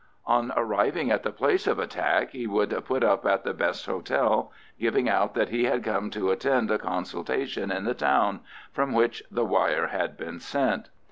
On 0.25 0.51
arriving 0.57 1.11
at 1.11 1.21
the 1.21 1.29
place 1.31 1.67
of 1.67 1.77
attack 1.77 2.31
he 2.31 2.47
would 2.47 2.71
put 2.85 3.03
up 3.03 3.23
at 3.23 3.43
the 3.43 3.53
best 3.53 3.85
hotel, 3.85 4.51
giving 4.79 5.07
out 5.07 5.35
that 5.35 5.49
he 5.49 5.65
had 5.65 5.83
come 5.83 6.09
to 6.09 6.31
attend 6.31 6.71
a 6.71 6.79
consultation 6.79 7.71
in 7.71 7.83
the 7.85 7.93
town, 7.93 8.39
from 8.71 8.93
which 8.93 9.21
the 9.29 9.45
wire 9.45 9.89
had 9.89 10.17
been 10.17 10.39
sent. 10.39 10.89